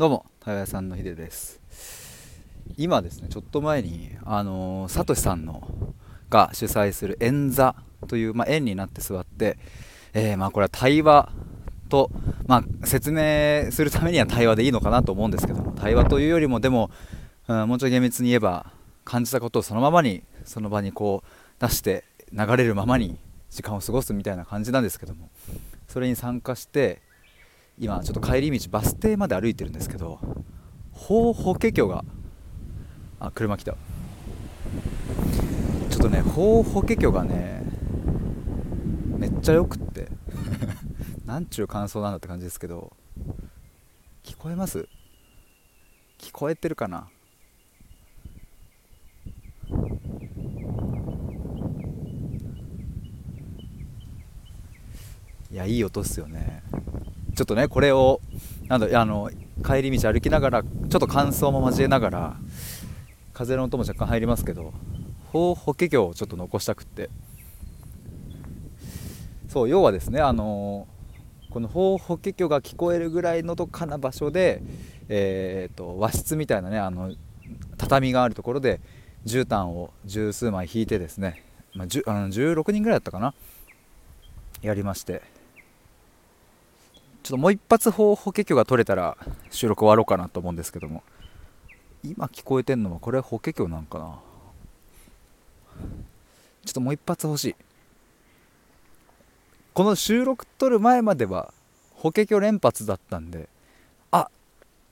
[0.00, 1.60] どうも、対話屋さんのヒデです。
[2.78, 5.62] 今ですね、ちょっと前に、あのー、サトシさんの
[6.30, 7.76] が主催する演座
[8.08, 9.58] という、まあ、円になって座って、
[10.14, 11.30] えー、まあ、これは対話
[11.90, 12.10] と、
[12.46, 16.90] まあ、説明するためには対話でいいのかなと思うんですけども、対話というよりも、でも、
[17.46, 18.72] うん、もうちょい厳密に言えば、
[19.04, 23.18] 感じたことをそのままに、その場にこう、出して流れるままに
[23.50, 25.28] 時間を過ごすみたいな感じなんですけども、
[25.88, 27.02] それに参加して、
[27.82, 30.20] 今ちょっと帰り道バス停まで歩いてるんですけど
[30.92, 32.04] 法法華経が
[33.18, 33.72] あ車来た。
[33.72, 37.62] ちょっとね法法華経がね
[39.16, 40.08] めっちゃよくって。
[41.24, 42.92] なんちゅう感想なんだって感じですけど
[44.24, 44.86] 聞こえます？
[46.18, 47.08] 聞こえてるかな？
[55.50, 56.62] いやいい音っすよね。
[57.40, 58.20] ちょっとねこれを
[58.68, 59.30] なんだあの
[59.64, 62.36] 帰り道歩きながらちょっと感想も交えながら
[63.32, 64.74] 風の音も若干入りますけど
[65.32, 67.08] 法法華経をちょっと残したくって。
[69.48, 70.86] そう要はですねあの
[71.48, 74.62] この法法華経が聞こえるぐらいのどかな場所で、
[75.08, 77.14] えーと、和室みたいなねあの
[77.78, 78.82] 畳があるところで
[79.24, 81.42] 絨毯を十数枚引いてですね、
[81.74, 83.32] まあ、あの16人ぐらいだったかな
[84.60, 85.39] やりまして。
[87.30, 89.16] ちょっともう一発法法華経が取れたら
[89.52, 91.04] 収録終わろうかなと思うんですけども。
[92.02, 94.18] 今聞こえてんのはこれは法華経なんかな。
[96.64, 97.56] ちょっともう一発欲しい。
[99.74, 101.54] この収録撮る前までは
[101.94, 103.48] 法華経連発だったんで
[104.10, 104.28] あ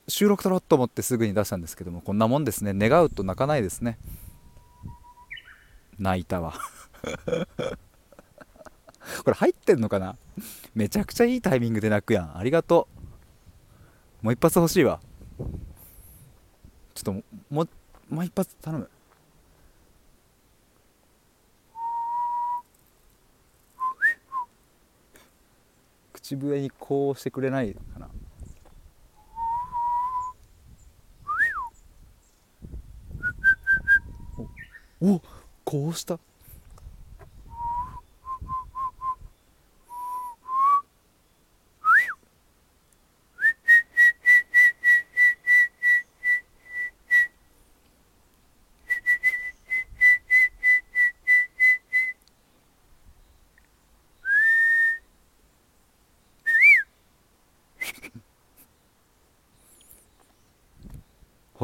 [0.06, 2.72] 収録撮ろうと思ってすぐに出したんですけどもこんなもんですね。
[2.72, 3.98] 願うと泣かないですね。
[5.98, 6.54] 泣いたわ。
[9.24, 10.16] これ入ってんのかな？
[10.74, 12.36] めちゃくちゃいいタイミングで泣くやん。
[12.38, 12.88] ありがと
[14.22, 14.24] う。
[14.24, 15.00] もう一発欲しいわ。
[16.94, 17.68] ちょっともう
[18.14, 18.90] もう一発頼む。
[26.12, 28.08] 口笛にこうしてくれないかな？
[35.00, 35.22] おお
[35.64, 36.18] こうした？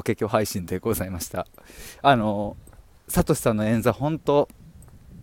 [0.05, 1.47] 法華経配信でございました。
[2.03, 2.59] あの
[3.09, 4.49] サトシさんの演座本当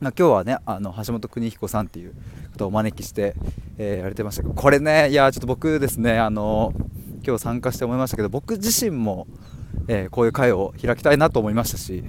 [0.01, 2.15] 今日はねあの橋本邦彦さんっていう
[2.57, 3.35] 方をお招きして、
[3.77, 6.73] えー、やられてましたけどこれねいやちょっと僕ですねあの
[7.23, 9.27] 今日参加して思いましたけど僕自身も、
[9.87, 12.03] えー、こういう会を開きたいなと思いましたし、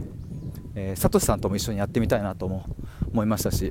[0.74, 2.64] えー、サトシさんとも一緒にやってみたいなとも
[3.12, 3.70] 思いましたし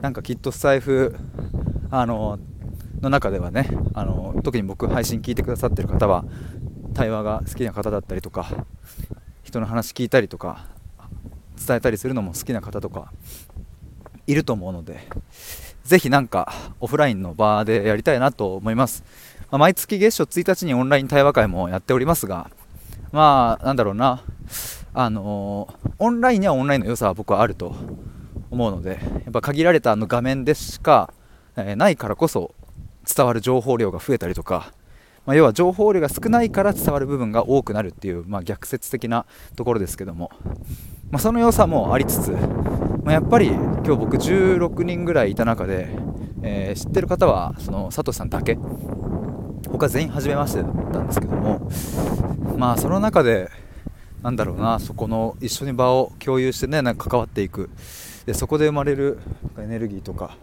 [0.00, 1.14] なんかきっとスタイフ
[1.90, 2.40] あの
[3.00, 6.24] の中ではねあの特に僕配信聞いてくださってる方は
[6.94, 8.64] 対話が好きな方だったりとか
[9.42, 10.66] 人の話聞いたりとか
[11.66, 13.12] 伝えたりするのも好きな方とか
[14.26, 15.00] いると思うので
[15.84, 19.04] ぜひなんかオフラインの場でやりたいなと思います、
[19.50, 22.50] まあ、毎月月初1日にオンライン対話会もやっておりますが
[23.12, 24.24] まあなんだろうな。
[24.96, 27.74] あのー、オンラインにはオンラインの良さは僕はあると
[28.50, 31.12] 思うのでやっぱ限られたあの画面でしか、
[31.56, 32.54] えー、ないからこそ
[33.04, 34.72] 伝わる情報量が増えたりとか
[35.26, 39.26] まあ、要は情報量が少ないから伝わる部分が多くなるっていう、まあ、逆説的な
[39.56, 40.30] ところですけども、
[41.10, 42.30] まあ、その良さもありつつ、
[43.04, 45.88] まやっぱり今日僕16人ぐらいいた中で、
[46.42, 48.58] えー、知ってる方はその佐藤さんだけ
[49.70, 51.68] 他全員初めましてだったんですけども
[52.56, 53.50] まあその中で
[54.22, 57.70] なんだろうなそこの一緒に場を共有してねなんか関わっていく。
[58.26, 59.18] でそこで生まれる
[59.58, 60.38] エネルギーとか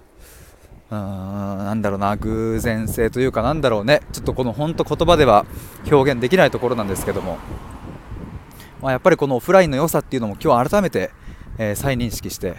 [0.92, 4.02] うーんなんだろうな偶然性というかなんだろうね。
[4.12, 5.46] ちょっとこの本当言葉では
[5.90, 7.38] 表現できないところなんですけども、
[8.82, 11.12] まあ、やっぱりこのオフラインの良さっていうのも今日改めて、
[11.58, 12.56] えー、再認識して。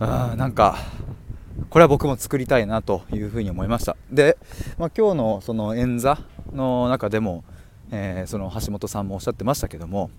[0.00, 0.78] うんなんか
[1.70, 3.96] これは僕も作りたいなというふうに思いました。
[4.10, 4.36] で、
[4.78, 6.18] まあ、今日のその演座
[6.52, 7.44] の中でも、
[7.90, 10.10] えー、その橋本さんもおっしゃってましたけども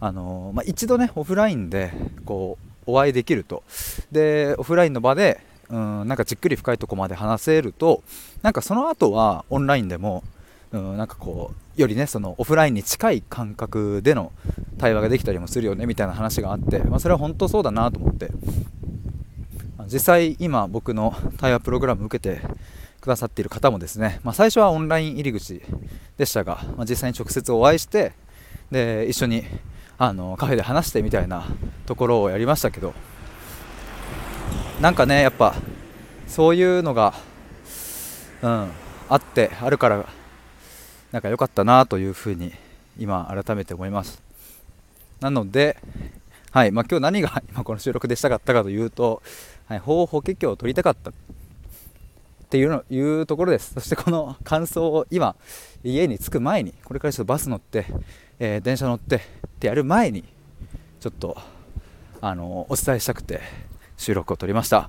[0.00, 1.92] あのー、まあ、一度ねオフラインで
[2.24, 3.62] こうお会いできると。
[4.10, 8.02] でオフラインの場でうんなんかじっくり深いとこまで話せると
[8.42, 10.24] なんかその後はオンラインでも
[10.72, 14.32] うんなんかこうよりねそのオフラインに近い感覚での
[14.78, 18.30] 対話ができたりもするよねみたいな話があって、まあ、それは本当そうだなと思って。
[19.90, 22.42] 実際今僕の対話プログラム受けて
[23.00, 25.62] くださっている方もですね、まあ、最初はオンライン入り口
[26.18, 28.12] でしたが、まあ、実際に直接お会いして
[28.70, 29.44] で一緒に
[29.96, 31.44] あのカフェで話してみたいな
[31.86, 32.92] ところをやりましたけど
[34.80, 35.56] なんかねやっぱ
[36.28, 37.12] そういうのが、
[38.42, 38.70] うん、
[39.08, 40.06] あってあるから
[41.10, 42.52] なんか良かったなというふうに
[42.96, 44.22] 今改めて思います
[45.18, 45.78] なので、
[46.52, 49.20] はいまあ、今日何が今この収録でしたかったかというと、
[49.66, 51.12] はい、法法華経を取りたかったっ
[52.48, 55.34] ていうのいうところですそしてこの感想を今
[55.82, 57.86] 家に着く前にこれからちょっとバス乗って、
[58.38, 59.20] えー、電車乗ってっ
[59.58, 60.22] てやる前に
[61.00, 61.36] ちょっと
[62.20, 63.40] あのお伝えしたくて
[63.98, 64.88] 収録を撮りました、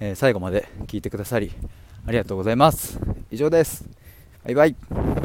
[0.00, 1.52] えー、最後まで聞いてくださり
[2.06, 3.00] ありがとうございます。
[3.30, 3.88] 以上です。
[4.44, 5.15] バイバイ。